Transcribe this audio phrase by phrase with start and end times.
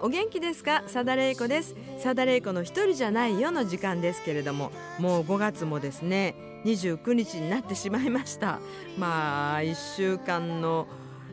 [0.00, 0.82] お元気ですか？
[0.82, 1.74] 佐田玲子です。
[2.02, 4.70] 佐田玲子の一人じゃないよの時間ですけれども
[5.00, 8.60] もう5月もですね29日になってしまいました。
[8.96, 10.86] まあ1週間の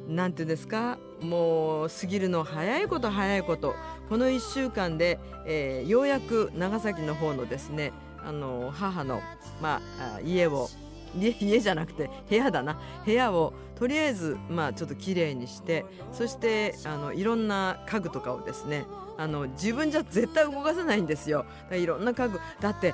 [0.08, 3.76] なんていうんですかもう過ぎるの早いこと早いこと
[4.10, 7.92] この1週間で、えーようやく長崎の方のですね
[8.24, 9.22] あの母の、
[9.62, 10.70] まあ、家を
[11.18, 12.80] 家家じゃなくて部屋だな。
[13.06, 18.86] 部屋をとりあえずまあちょっときれいにしてそしてあのいろんな家具とかをですね
[19.18, 21.46] あの自分じゃ絶対動かせないんですよ。
[21.72, 22.40] いろんな家具。
[22.60, 22.94] だって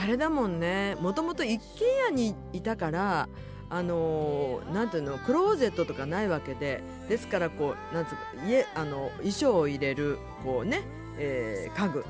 [0.00, 0.96] あれだもんね。
[1.00, 3.28] もともと一軒家にいたから
[3.70, 6.82] あのーていうのクローゼットとかないわけで。
[7.08, 10.82] ですからこうなんつうか家あの衣装を入れるこうね、
[11.18, 12.04] えー家具。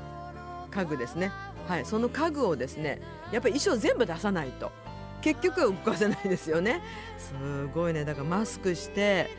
[0.71, 1.31] 家具ですね。
[1.67, 1.85] はい。
[1.85, 3.01] その家具をですね
[3.31, 4.71] やっぱり衣装全部出さないと。
[5.21, 6.81] 結局動かせないですよね。
[7.17, 8.05] すごいね。
[8.05, 9.29] だからマスクして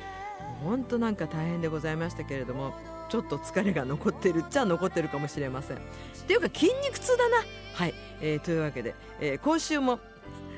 [0.63, 2.73] 本当なんか大変でございましたけれども。
[3.09, 5.77] ちょっと疲れが残ってるっちゃ残ってるかもしれません。
[5.77, 5.81] っ
[6.27, 7.37] ていうか筋肉痛だな。
[7.75, 10.01] はい、えーというわけで、えー今週も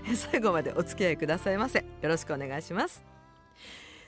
[0.08, 1.78] え 最後までお付き合いくださいませ。
[1.78, 3.04] よろしくお願いします。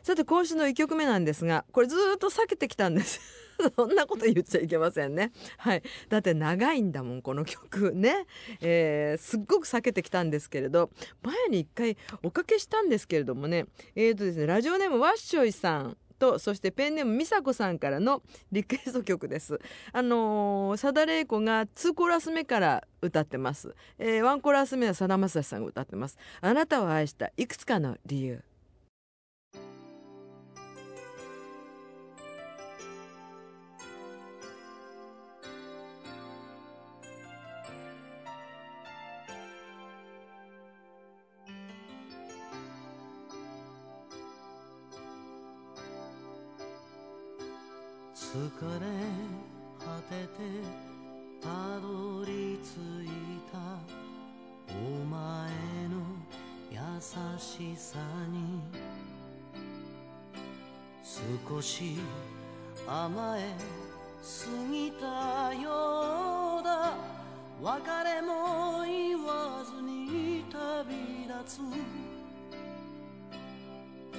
[0.02, 3.20] さて今週の1曲目なんですがこれずっと避けてきたんです。
[3.76, 5.30] そんなこと言っちゃいけませんね。
[5.58, 5.82] はい。
[6.08, 8.26] だって長いんだもんこの曲ね、
[8.60, 10.90] えーすっごく避けてきたんですけれど
[11.22, 13.66] 前に一回おかけしたんですけれどもね。
[13.94, 15.96] えーとですねラジオネームワッショイさん。
[16.22, 19.60] とそしてペンネーム美佐子さんからのリクエスト曲です。
[19.92, 23.74] あのー、佐田玲子が2コーラス目から歌ってます。
[23.98, 26.16] えー、1コーラス目はさだまさしさんが歌ってます。
[26.40, 28.44] あなたを愛したいくつかの理由。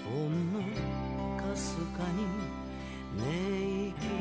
[0.06, 0.60] ほんの
[1.38, 2.26] かすかに
[3.18, 4.13] 寝息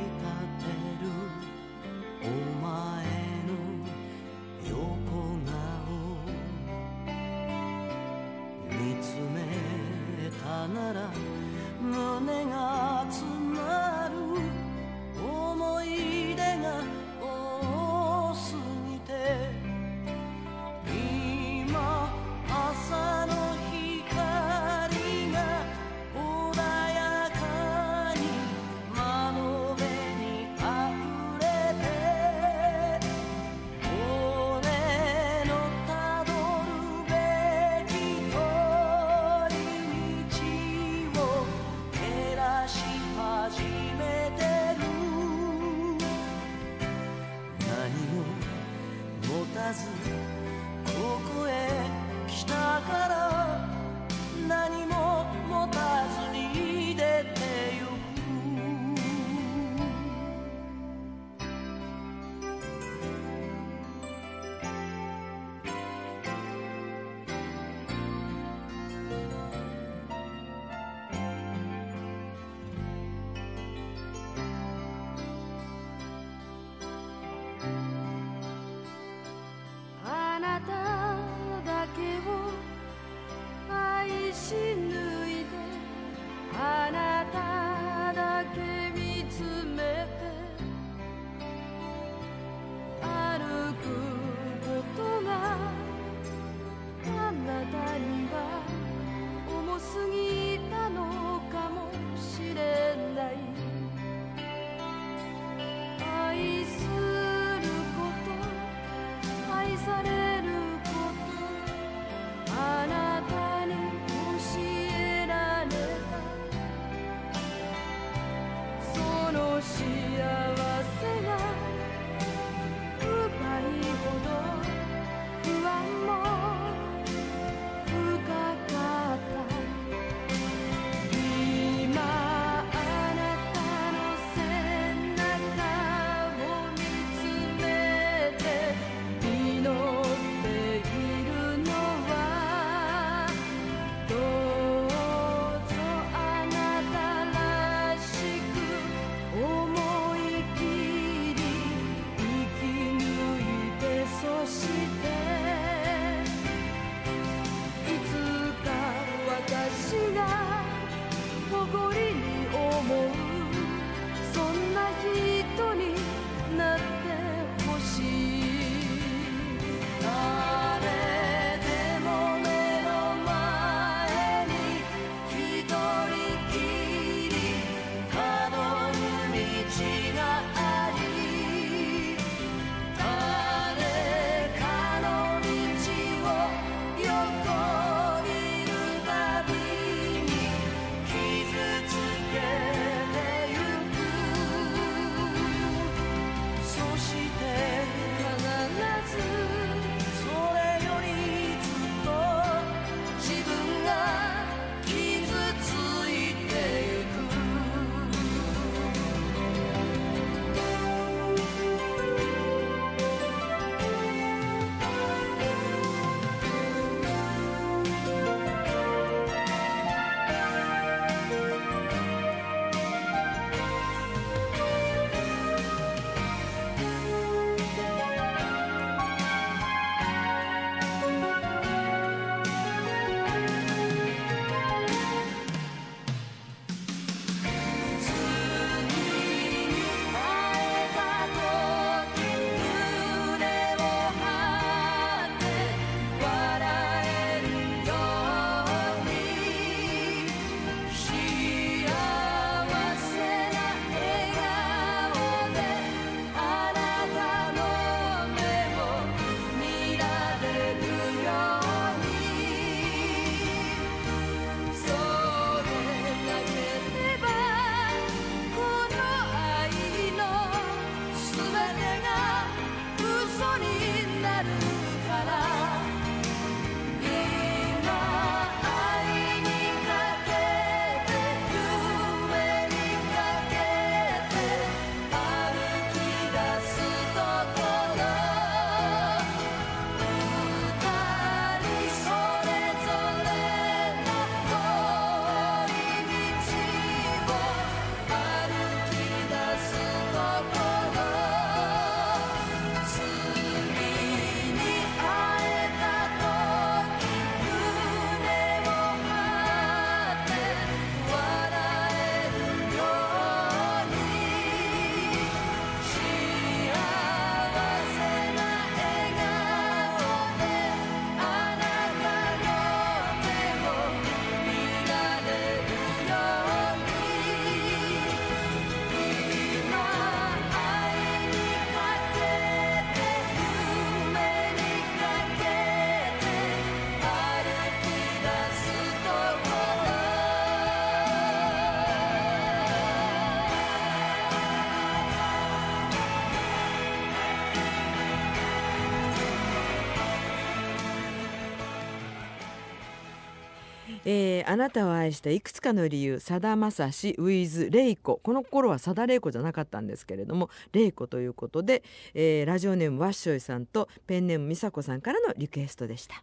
[354.13, 358.21] えーあなたを愛したいくつかの理由さだまさしウィズレイコ。
[358.23, 366.23] この頃はさだれいこじゃなかったんですけれどもれいこということで、えーラジオネームワッショイさんとペンネームみさこさんからのリクエストでした。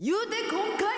[0.00, 0.97] 言うて今回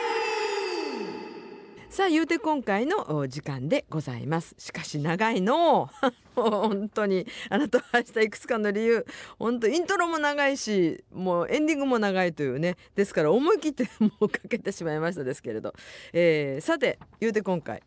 [1.91, 4.55] さあ言うて今回の時間でございます。
[4.59, 5.91] しかし長いの。
[6.37, 9.05] 本当にあなたを愛したいくつかの理由。
[9.41, 12.77] 本当イントロも長いしもうエンディングも長いというね。
[12.95, 15.75] ですから思い切ってもうかけてしまいましたですけれど、
[16.13, 17.83] えーさて言うて今回、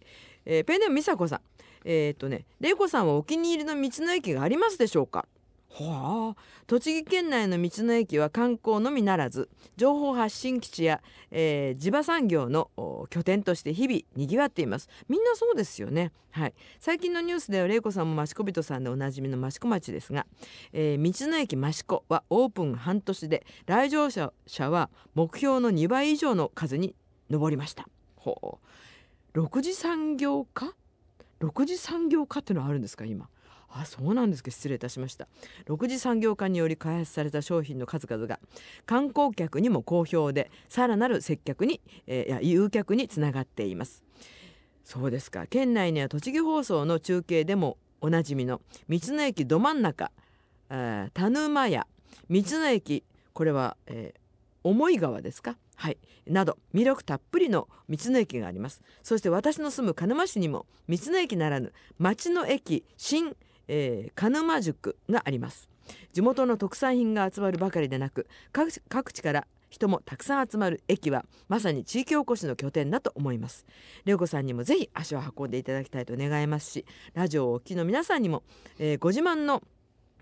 [0.46, 1.42] えーペンネームみさこさん。
[1.86, 5.26] えーっとねれいこさんはお気に入りの道の駅がありますでしょうか？
[5.76, 11.02] はあ、栃木県内の道の駅は観光のみならず情報発信基地や、
[11.32, 14.88] えー地場産業のお拠点として日々にぎわっています。
[15.10, 16.12] みんなそうですよね。
[16.30, 16.54] はい。
[16.80, 20.28] 最近のニュースでは玲子さんも益子人さんでおなじみの益子町ですが、
[20.74, 26.94] えー道の駅益子はオープン半年で来場者者は目標の2倍以上の数に
[27.32, 27.88] 上りました。
[28.16, 28.60] ほ
[29.34, 29.40] う。
[29.42, 30.76] 6次産業化
[31.40, 33.28] ？6次産業化っていうのはあるんですか今？
[33.76, 34.52] あそうなんですか。
[34.52, 35.28] 失礼いたしました。
[35.66, 38.40] 6次産業化により開発された商品の数々が
[38.86, 44.04] 観光客にも好評でさらなる接客に、えーいや誘客につながっています。
[44.84, 45.48] そうですか。
[45.48, 50.12] 県内には栃木放送の中継でもおなじみの道の駅ど真ん中、
[50.70, 51.88] えー田沼屋
[52.30, 53.04] 道の駅
[53.34, 54.20] これは、えー
[54.66, 55.58] 思い川ですか？
[55.76, 55.98] はい。
[56.26, 58.82] など魅力たっぷりの道の駅があります。
[59.02, 63.36] そして私の住む鹿沼市にも道の駅ならぬ町の駅新、
[63.68, 65.70] えー鹿沼塾があります。
[66.14, 73.66] 地元の特産品が集まるばかりでなく各地各地から人もたくさん集まる駅はまさに地域おこしの拠点だと思います。
[74.06, 78.44] レオ子さんにもぜひ足を運んでいただきたいと願いますしラジオをお聞きの皆さんにも、
[78.80, 79.64] えーご自慢の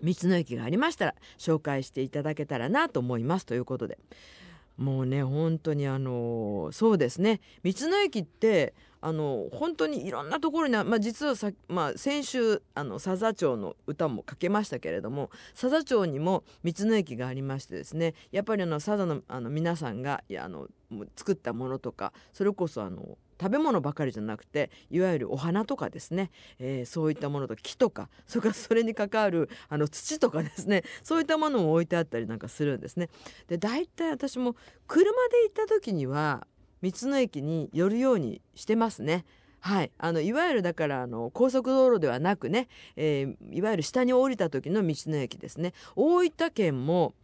[0.02, 3.46] 道の駅がありましたら紹介していただけたらなと思います。
[3.46, 3.98] ということで。
[4.78, 7.40] もうね本当にあのそうですね。
[7.62, 15.30] 道の駅ってあの本当にいろんなところに、まあ、実はさ、まあ、先週あの佐々町の歌もかけましたけれども
[15.60, 20.68] 佐々町にも道の駅がありましてですねやっぱりあの佐賀のあの皆さんがいやあの
[21.16, 26.30] 作ったものとかそれこそあの食べ物ばかりじゃなくていわゆるお花とかですね、
[26.60, 33.08] えーそういったものと木とかそれから それに関わるあの土とかですねそういったものも置いてあったりなんかするんですね。
[33.48, 34.54] で大体私も
[34.86, 36.46] 車で行った時には
[36.82, 39.24] 道の駅に寄るようにしてますね。
[39.60, 47.14] はい、あのいわゆるだからあの高速道路ではなくね、えーいわゆる下に降りた時の道の駅ですね大分県も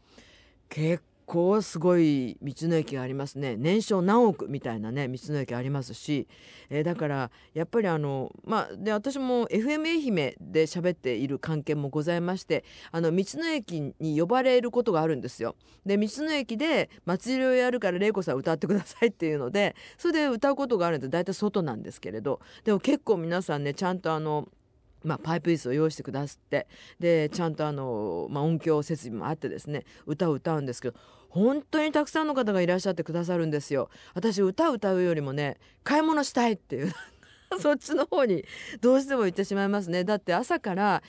[0.68, 3.54] 結構すごい道の駅がありますね。
[3.58, 6.26] 年商何億みたいなね道の駅ありますし、
[6.70, 15.54] えーだからやっぱりあのまあで私も FM 愛媛で喋っている関係もございましてあの道の駅に呼ばれることがあるんですよ。
[15.84, 22.40] で道の駅で祭りをやるから玲子さん歌ってくださいっていうのでそれで歌うことがあるんで大体外なんですけれど。
[22.64, 24.48] でも結構皆さんねちゃんとあの
[25.04, 26.66] まあ、パイプ椅子を用意してくださって
[26.98, 33.90] でちゃんとあの、まあ、音響設備もあってですね歌を歌うんですけど本当にたくさんの方がいらっしゃってくださるんですよ。
[34.14, 36.92] 私歌歌うよりもね買い物したいっていう
[37.60, 38.44] そっちの方に
[38.80, 40.04] どうしても行ってしまいますね。
[40.04, 41.02] だって朝から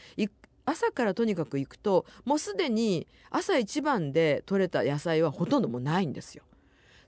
[0.65, 6.43] 朝からとにかく行くともうすでに朝一番で採れた野菜はほとんどもうないんですよ。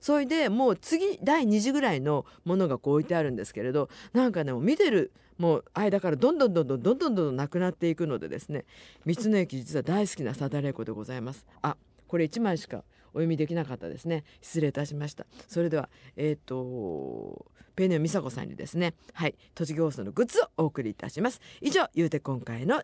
[0.00, 8.64] それでもう次第2次ぐらいのものがこう置いてあるんですけれどなんかね見てるもう間からどんどんどんどんどんどんどんなくなっていくのでですね
[9.06, 11.46] 道の駅実は大好きなサダレコでございます。
[11.62, 11.76] あ
[12.08, 14.24] これ1枚しかお読みできなかったですね。
[14.40, 15.26] 失礼いたしました。
[15.48, 21.40] それではえっ、とペンネーム美佐子さんにですねはい栃木放送のグッズをお送りいたします。
[21.60, 22.82] 以上ゆうて今回の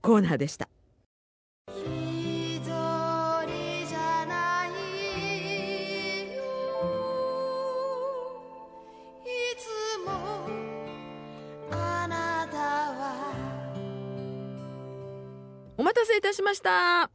[0.00, 0.68] コーナーでした。
[15.78, 17.08] お待たせいたしました。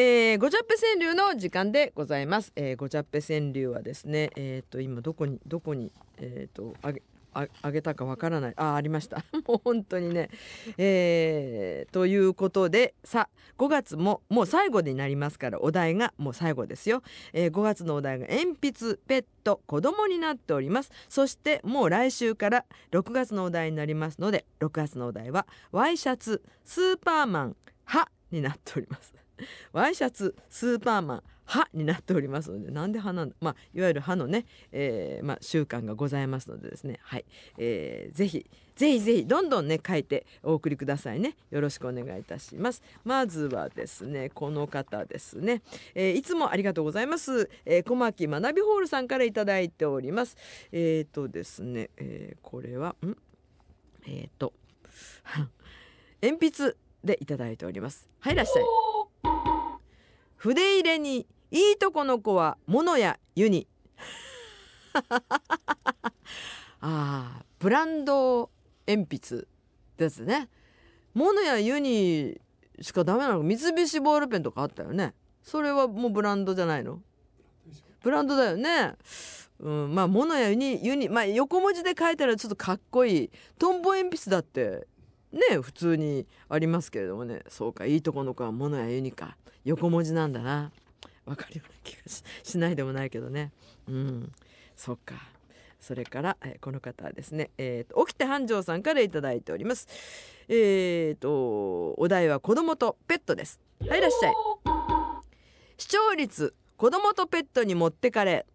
[0.00, 2.52] えー、ごちゃっぺ川柳の時間でございます。
[2.56, 7.02] えー、ごちゃっぺ川柳はですね、えっ、と今どこにどこにえっ、とあげ
[7.34, 8.54] ああげたかわからない。
[8.56, 9.22] あありました。
[9.46, 10.30] もう本当にね。
[10.78, 13.28] えー、ということでさ
[13.58, 17.02] 5月ももう最後になりますからお題がもう最後ですよ、
[17.34, 20.90] えー5月のお題が鉛筆ペット子供になっております。
[21.10, 29.19] そしてもう来週から6月のお題になりますので6月のお題はワイシャツスーパーマン歯になっております。
[29.72, 37.00] ワイシャツスーパーマン歯になっておりますのでなんで歯なんだまあいわゆる歯のね、えーまあ、習慣がございますのでですね。
[37.02, 37.24] はい、
[37.58, 41.36] えー、ぜひぜひぜひどんどんね書いてお送りくださいね。
[41.50, 42.82] よろしくお願いいたします。
[43.04, 45.62] まずはですねこの方ですね、
[45.94, 50.36] えー、いつもありがとうございます、えー、小牧学びホールさんからいただいております。
[50.70, 53.16] えっ、ー、とですね、えー、これはん？
[54.06, 54.52] えっ、と
[56.22, 58.08] 鉛筆でいただいております。
[58.20, 58.89] はいいらっしゃい。
[60.40, 63.68] 筆入れにいいとこの子は物や湯に。
[66.80, 68.50] あブランド
[68.86, 69.46] 鉛筆
[69.98, 70.48] ですね。
[71.12, 72.40] 物や湯に
[72.80, 73.42] しかダメなの。
[73.42, 75.12] 三菱ボールペンとかあったよね。
[75.42, 77.02] それはもうブランドじゃないの？
[78.02, 78.94] ブランドだよね。
[79.58, 83.30] うん、まあ物や湯に湯にまあ横文字で書いたらちょっとかっこいい。
[83.58, 84.88] トンボ鉛筆だって。
[85.32, 87.42] ね普通にありますけれどもね。
[87.48, 90.72] そうかいいとこの子は物や湯にか横文字なんだな。
[91.26, 92.02] わかるような気が
[92.42, 93.52] しないでもないけどね。
[93.88, 94.32] うん。
[94.76, 95.14] そっか。
[95.80, 99.88] それから、えこの方はですね、えーと起きて繁盛さんからいただいております。
[100.48, 103.60] えーとお題は子供とペットです。
[103.88, 104.34] はいいらっしゃい。
[105.78, 108.46] 視聴率子供とペットに持ってかれ。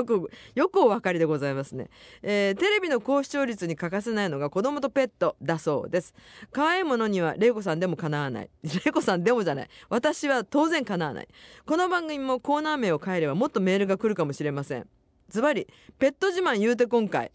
[0.00, 1.88] よくよくお分かりでございますね、
[2.22, 6.14] えーテレビの高視聴率に欠かせないのが子供とペットだそうです。
[6.52, 8.50] 可愛いものにはレイコさんでもかなわない。
[8.62, 9.68] レイコさんでもじゃない。
[9.88, 11.28] 私は当然かなわない。
[11.66, 14.86] この番組もコーナー名を変えればもっとメールが来るかもしれません。
[15.28, 17.32] ズバリペット自慢言うて今回。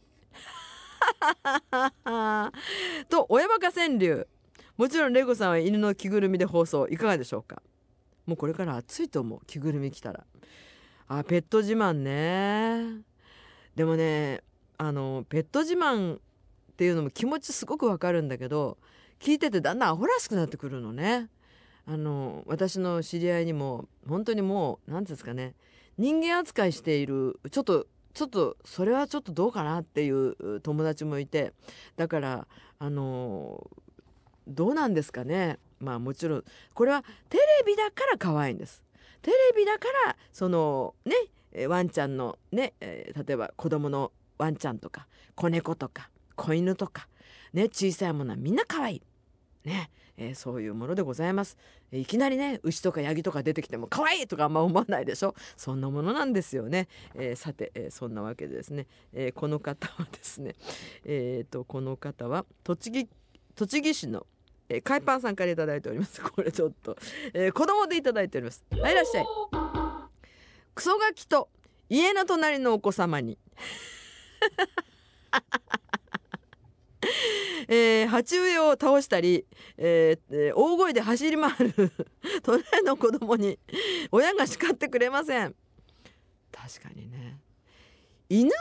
[3.09, 4.27] と親バカ川柳。
[4.77, 6.87] もちろんレイコさんは犬の着ぐるみで放送。
[6.87, 7.61] いかがでしょうか。
[8.25, 9.39] もうこれから暑いと思う。
[9.45, 10.25] 着ぐるみ着たら。
[11.07, 13.01] あペット自慢ね。
[13.75, 14.41] でもね
[14.77, 16.19] あのペット自慢っ
[16.77, 18.77] ていうのも気持ちすごくわかるんだけど
[19.19, 21.29] 聞いててだんだんアホらしくなってくるのね。
[21.87, 25.53] あの私の知り合いにも本当にもう何ていうんですかね
[25.99, 27.85] 人間扱いしているちょっと
[28.15, 31.53] ちょっとそれはちょっとどうかなっていう友達もいて
[31.95, 32.47] だから
[32.79, 33.69] あの
[34.47, 35.59] どうなんですかね。
[35.79, 36.43] まあもちろん
[36.73, 38.84] これはテレビだから可愛いんです。
[39.25, 47.07] テレビだからそのねワンちゃんのね、例えば子供のワンちゃんとか子猫とか子犬とか
[47.53, 49.01] ね小さいものはみんな可愛い。
[49.63, 51.57] ね、えーそういうものでございます。
[51.91, 55.33] いきなりね牛とかヤギとか出てきても可愛いとかあんま思わないでしょ？
[55.57, 60.53] そんなものなんですよね、えーさて、えーそんなわけでですね、えこの方はですね
[61.03, 63.09] えーとこの方は栃木
[63.55, 64.27] 栃木市の
[64.69, 66.21] えー、海パンさんからいただいております。
[66.23, 66.97] これちょっと、
[67.33, 68.63] えー、子供でいただいております。
[68.71, 69.25] はい、いらっしゃい。
[70.73, 71.49] クソガキと
[71.89, 73.37] 家の隣のお子様に。
[77.67, 79.45] えー鉢植えを倒したり、
[79.77, 81.91] えーえー大声で走り回る
[82.43, 83.59] 隣の子供に
[84.11, 85.55] 親が叱ってくれません
[86.51, 87.39] 確かにね
[88.29, 88.51] 犬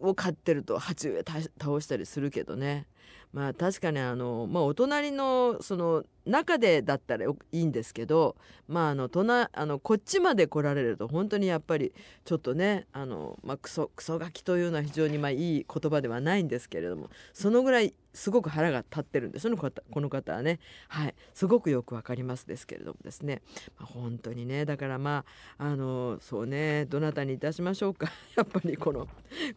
[0.00, 2.86] を飼ってると鉢植え倒したりするけどね
[3.32, 11.92] まあ確かにあの、まあ、お隣のその中でだったらいいんですけど、まあ、あの隣あのこっちまで来られると本当にやっぱり
[12.24, 19.42] ちょっとねあの、まあ、クソクソガキというのは非常にまあいい言葉ではないんですけれどもそのぐらいすごく腹が立ってるんです。
[19.42, 23.42] その方この方はね、はい、すごくよくわかりますですけれどもですね、
[23.78, 24.64] まあ、本当にね。
[24.64, 25.26] だからま
[25.58, 26.86] ああのそうね。
[26.86, 28.10] どなたにいたしましょうか。
[28.36, 29.06] やっぱりこの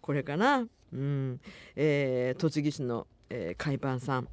[0.02, 1.40] これかな、うん。
[1.78, 4.28] えー栃木市の、えー、海パンさん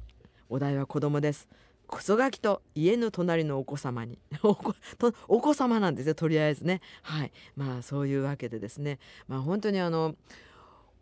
[0.49, 1.47] お題は子供です。
[1.87, 4.19] クソガキと家の隣のお子様に。
[4.43, 6.81] お子とお子様なんですよとりあえずね。
[7.03, 7.31] はい。
[7.55, 8.99] まあそういうわけでですね。
[9.27, 10.15] まあ本当にあの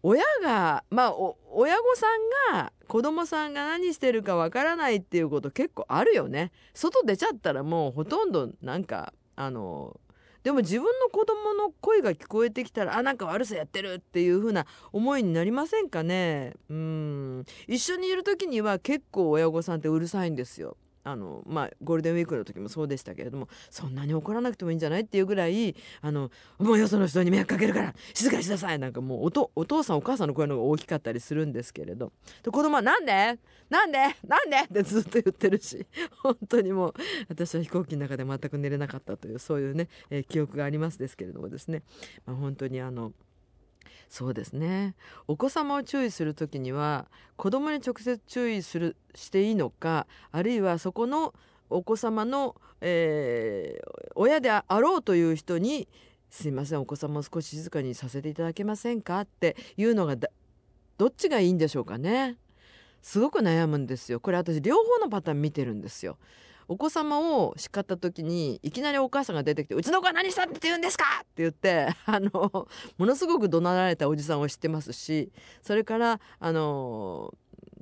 [0.04, 2.06] 親がまあお親御さ
[2.52, 6.52] んが子供さんが何してるかわからないっていうこと結構あるよね。
[6.74, 10.00] 外出ちゃったらもうほとんどなんかあの
[10.46, 16.54] でも自分の子供の声が聞こえてきたらあなんか悪さやってるっていう風な思いになりませんかね？
[16.70, 17.46] うん。
[17.68, 20.78] 一緒にいる時には結構親御さんってうるさいんですよ。
[21.06, 32.12] あのまあゴールデンウィークの時もそうでしたけれどもそんなに怒らなくてもいいんじゃないっていうぐらいあのもうよその人に迷惑かけるから静かにしなさいなんかもうおお父さんお母さんの声の方が大きかったりするんですけれど。
[32.44, 33.40] で子供は「なんで？
[33.70, 34.00] なんで？
[34.28, 35.86] なんで?」ってずっと言ってるし
[36.24, 36.94] 本当にもう
[37.30, 41.84] 私は飛行機の中で全く寝れなかったというそういうね、えー記憶がありますですけれどもですね、
[42.26, 43.14] まあ、本当にあの
[44.10, 44.96] そうですね
[45.28, 51.34] お子様を注意する時には子供に直接注意するしていいのかあるいはそこの
[51.70, 55.90] お子様の、えー親であろうという人に
[56.32, 60.16] 「すいませんお子様を少し静かにさせていただけませんか?」っていうのが
[60.98, 62.38] どっちがいいんでしょうかね。
[63.02, 66.18] すごく悩むんですよこれ私両方のパターン見てるんですよ。
[66.68, 77.34] お子様を叱った時にいきなりお母さんが出てきて「うちの子は何したって言うんですか!」って言って あのものすごく怒鳴られたおじさんを知ってますしそれからあの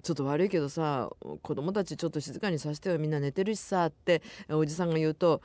[0.02, 1.10] ちょっと悪いけどさ
[1.42, 5.42] 子供たちちょっと静かにさせてよみんな寝てるしさっておじさんが言うと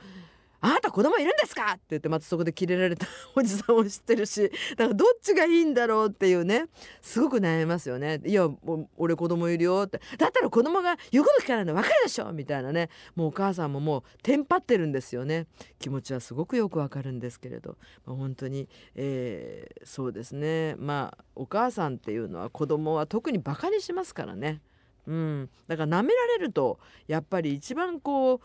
[0.61, 1.73] あなた子供いるんですか？
[1.73, 6.65] って言ってまたそこでキレられたおじさんを知ってるし だからどっちがいいんだろうっていうね
[7.01, 8.49] すごく悩みますよねいや
[8.97, 12.89] 俺子供いるよってだったら子供が言うこと聞かないの分かるでしょみたいなね。
[13.15, 15.47] もうお母さんももうテンパってるんですよね。
[15.79, 20.75] 気持ちはすごくよくわかるんですけれど、まあ、本当に、えー、そうですね。
[20.77, 24.61] まあお母さんっていうのは子供は特にバカにしますからね。
[25.09, 28.39] うん、だから舐められるとやっぱり一番こう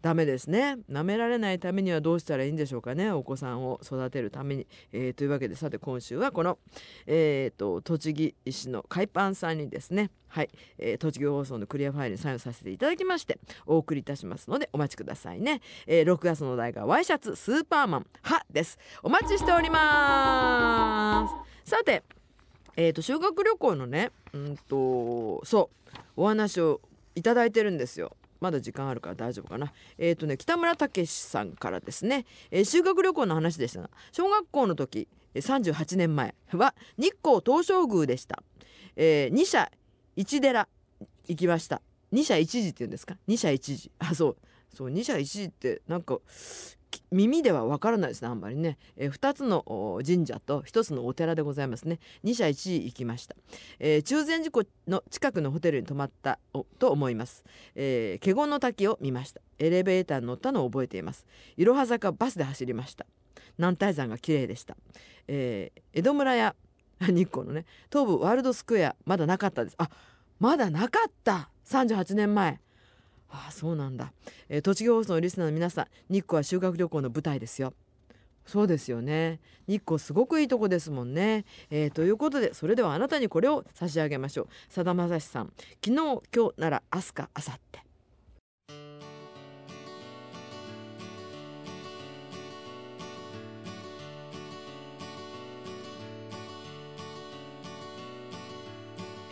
[0.00, 0.78] ダメですね。
[0.90, 3.10] 舐められないためにはどうしたらいいんでしょうかね。
[3.10, 6.58] お子さんを育てるために、えー、というわけでさて今週はこの、
[7.06, 10.10] えーと、栃木市の海パンさんにですね。
[10.28, 10.48] はい、
[10.78, 18.78] えー、栃木放送のクリアファイルにサインさせていただきましてお送りいたしますのでお待ちくださいね、えー、6月の題がワイシャツスーパーマンはです。
[19.02, 21.28] お待ちしておりま
[21.64, 21.70] す。
[21.70, 22.04] さて
[22.76, 26.80] えーと、修学旅行のねうんとそうお話を
[27.14, 28.16] いただいてるんですよ。
[28.38, 29.72] まだ時間あるから大丈夫かな。
[29.96, 38.42] えっ、ー、とね北村武さんからですね、えー、修学旅行の話でしたが小学校の時38年前は日光東照宮でした。
[38.94, 39.70] えー、二社
[40.14, 40.68] 一寺
[41.28, 41.80] 行きました。
[42.12, 43.16] 二社一時って言うんですか？
[43.26, 44.36] 二社一時あそう
[44.74, 46.18] そう二社一時ってなんか
[47.10, 51.98] 耳ではわからないですねあんまりね、えー、2つの神社と1つのお寺でございますね。
[52.24, 53.36] 2社1時行きました、
[53.78, 56.38] えー、中禅寺湖の近くのホテルに泊まった
[56.78, 57.44] と思います、
[57.74, 59.40] えー、華厳の滝を見ました。
[59.58, 61.26] エレベーターに乗ったのを覚えています。
[61.56, 63.06] いろは坂バスで走りました。
[63.58, 64.76] 南大山が綺麗でした、
[65.28, 66.54] えー、江戸村や
[67.00, 69.76] 日光のね東武ワールドスクエアまだなかったです。
[69.78, 69.88] あ
[70.38, 71.50] まだなかった。
[71.66, 72.60] 38年前。
[73.36, 74.12] ああそうなんだ、
[74.48, 77.74] えー、栃木放送のリスナーの皆さん日光は修学旅行の舞台ですよ。
[78.46, 79.40] そうですよね。
[79.66, 84.48] 日光すごくいいとこですもんね、えー、ということでそれではあなたにこれを差し上げましょう。
[84.68, 85.52] さだまさしさん
[85.84, 87.85] 昨日今日なら明日か明後日。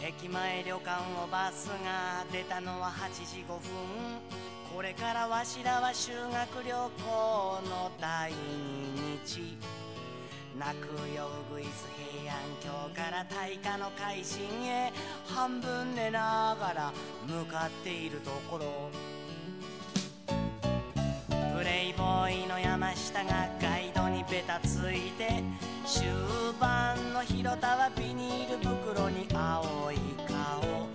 [0.07, 3.61] 駅前旅館をバスが出たのは8時5分。
[4.77, 6.90] これからわしらは修学旅行
[7.71, 9.57] の第二日。
[10.59, 10.85] 泣く
[11.17, 11.88] ようぐいす
[12.21, 14.93] 平安京から大化の改心へ
[15.27, 16.93] 半分寝ながら
[17.27, 18.90] 向かっているところ。
[21.57, 25.43] プレイボーイの山下がガイドにベタついて
[25.87, 26.09] 終
[26.59, 30.88] 盤の広田はビニール袋に青い顔。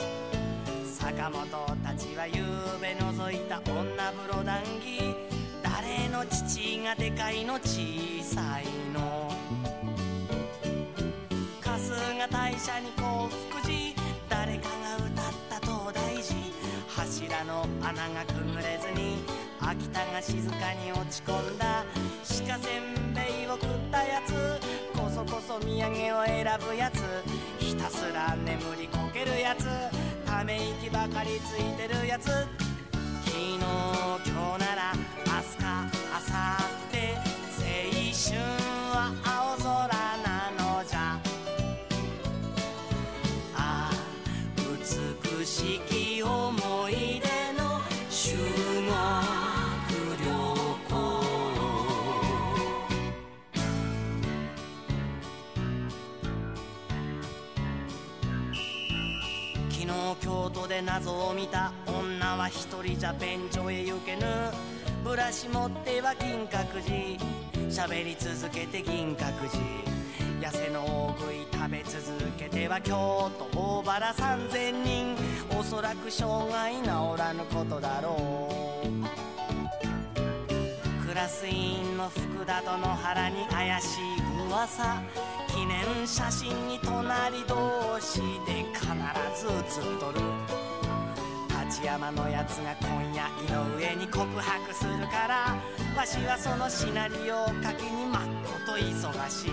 [0.83, 1.45] 坂本
[1.83, 5.15] たちはゆうべ覗いた女風呂談義
[5.61, 7.59] 誰の父がでかいの？
[7.59, 9.31] 小さいの。
[11.61, 11.79] 春
[12.17, 13.93] 日大社に幸福寺。
[14.27, 16.35] 誰かが歌った東大寺。
[16.87, 19.23] 柱の穴がくぐれずに
[19.61, 21.85] 秋田が静かに落ち込んだ。
[22.23, 24.68] 鹿せんべいを食ったやつ。
[25.59, 27.03] お土産を選ぶやつ。
[27.59, 29.65] ひたすら眠りこけるやつ。
[30.25, 32.27] ため息ばかりついてるやつ。
[32.27, 32.47] 昨
[33.27, 36.29] 日今日なら明日か明後
[36.85, 36.88] 日。
[60.81, 64.21] 謎を見た女は一人じゃ便所へ行けぬ。
[65.03, 67.19] ブラシ持っては金閣寺。
[67.69, 69.61] 喋り続けて銀閣寺。
[70.41, 72.01] 痩せの大食い食べ続
[72.37, 75.15] けては京都大原三千人。
[75.57, 76.87] おそらく障害治
[77.17, 78.88] らぬことだろう。
[81.19, 85.01] ラス委員の福田と野原に怪しい噂。
[85.49, 88.87] 記念写真に隣同士で必
[89.35, 90.21] ず写っとる。
[91.65, 95.57] 立山のやつが今夜井上に告白するから。
[95.97, 99.51] わしはそのシナリオを書きにまっこと忙しい。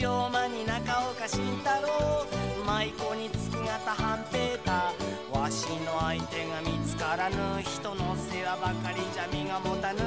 [0.00, 2.26] 龍馬に中岡慎太郎。
[2.66, 5.06] 舞妓に月形半平太。
[5.38, 8.05] わしの相手が見つからぬ人の
[9.92, 10.00] ぬ。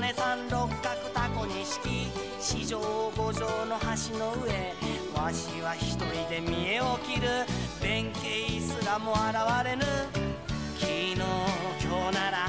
[0.00, 2.78] 姉さん六角タコ錦四条
[3.16, 4.74] 五条の橋の上。
[5.14, 7.28] わしは一人で見えを切る。
[7.82, 9.84] 弁慶すらも現れぬ。
[10.78, 12.48] 昨日今日なら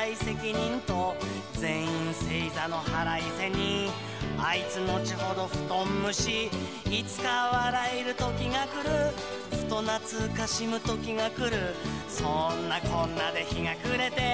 [0.00, 1.14] は連帯責任と
[1.54, 3.90] 全員星座の腹いせに
[4.38, 6.50] あいつ後ほど布団蒸し。
[6.90, 9.12] いつか笑える時が来る。
[9.50, 11.74] ふと懐かしむ時が来る。
[12.08, 14.29] そんなこんなで日が暮れて。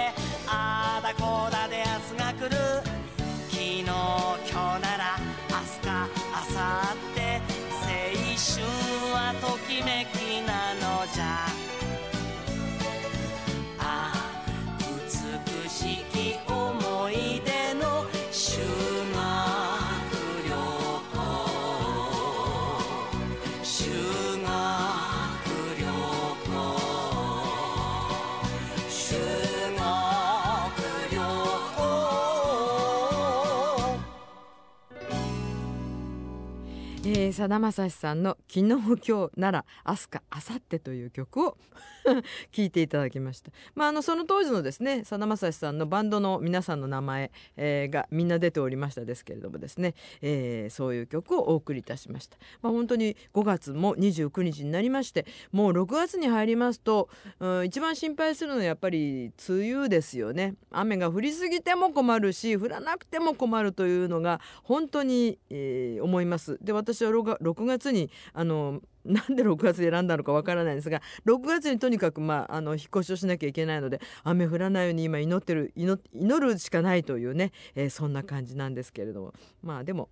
[37.26, 41.58] えー、さだまさしさんの「昨日今日なら明日か明後日」という曲を
[42.52, 57.08] 聴いていただきました、まあ、あのその当時のですねさだまさしさんのバンドの皆さんの名前、えーがみんな出ておりましたですけれどもですね、えーそういう曲をお送りいたしました、まあ、本当に5月も29日になりましてもう6月に入りますと、
[57.40, 60.54] うん、一番心配するのはやっぱり梅雨ですよね。
[60.70, 66.58] 雨が降りすぎても困るし降らなくても困るというのが本当に、えー思います。
[66.62, 68.80] で私は 6, 6月にあの
[69.12, 79.34] なんで6月選んだのかわからないんですが6月にとにかく、まあ、あの引っ越しをしなきゃいけないので雨降らないように今祈ってる祈祈るしかないというね、えーそんな感じなんですけれども。
[79.62, 80.10] まあでも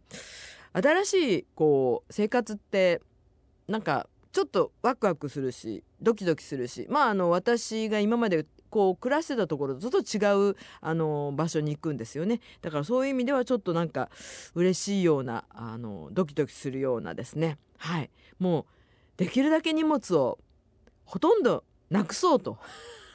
[0.73, 3.01] 新しいこう生活って
[3.69, 12.41] なんかちょっとワクワクするしドキドキするしまああの私が今までこう暮らしてたところとちょっと違うあの場所に行くんですよね。
[12.61, 14.11] だからそういう意味ではちょっとなんか
[14.57, 17.59] 嬉しいようなあのドキドキするようなですね。
[17.79, 18.11] はい。
[18.41, 18.67] もう
[19.17, 20.39] できるだけ荷物を
[21.05, 22.59] ほとんどなくそうと。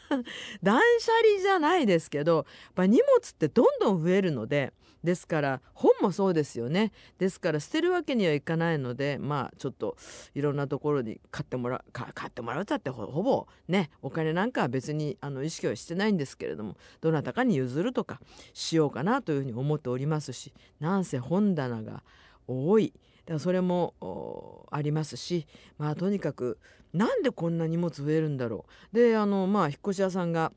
[0.63, 6.91] 断捨離じゃないですけどや荷物ってどんどん増えるのでですから本もそうですよね。
[7.19, 9.95] ですから捨てるわけにはいかないのでまあちょっと
[10.35, 18.19] いろんなところに買ってもらうか買ってもらうたってほぼねお金なんかは別にあの意識はしてないんですけれどもどなたかに譲るとか
[18.53, 22.03] しようかなというふうに思っておりますしなんせ本棚が
[22.47, 22.93] 多い。
[23.37, 25.45] それもおありますし
[25.77, 26.57] まあとにかく
[26.93, 28.95] なんでこんな荷物増えるんだろう。
[28.95, 30.51] であのまあ引っ越し屋さんが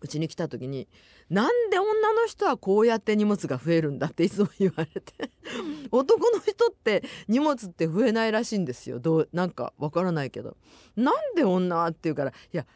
[0.00, 0.86] うちに来た時に
[1.30, 5.30] なんで女の人はこうやって荷物が増えるんだっていつも言われて
[5.90, 9.00] 男の人って荷物って増えないらしいんですよ。
[9.00, 10.56] どうなんかわからないけど。
[10.96, 12.66] なんで女はって言うからいや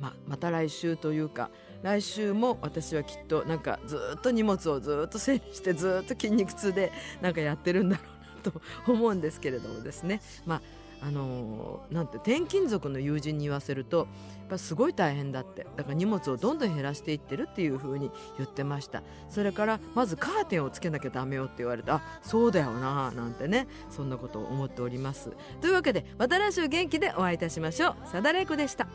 [0.00, 1.50] ままた来週というか
[1.82, 8.06] 来週も私はきっとなんかずっと荷物をずっと整理してずっと筋肉痛でなんかやってるんだろう
[8.40, 8.52] と
[8.86, 10.20] 思うんですけれどもですね。
[10.46, 10.62] まあ
[11.02, 14.06] あのーなんて転勤族の友人に言わせるとやっ
[14.50, 15.66] ぱすごい大変だって。
[15.76, 19.02] だから荷物をどんどん減らしていってるっていう風に言ってました。
[19.30, 25.32] それからまずカーテンをつけなきゃダメよって言われてあそうだよななんてねそんなことを思っております。
[25.62, 28.08] というわけでまた来週元気でお会いいたしましょう。
[28.08, 28.86] さだれいこでした。